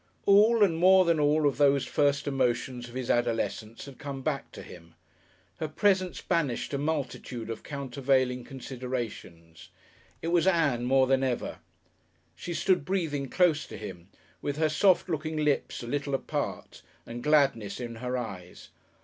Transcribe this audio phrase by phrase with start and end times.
[0.25, 4.51] All and more than all of those first emotions of his adolescence had come back
[4.53, 4.95] to him.
[5.59, 9.69] Her presence banished a multitude of countervaling considerations.
[10.23, 11.59] It was Ann more than ever.
[12.35, 14.07] She stood breathing close to him,
[14.41, 18.69] with her soft looking lips a little apart and gladness in her eyes.